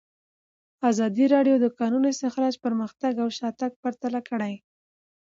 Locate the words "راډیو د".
1.35-1.61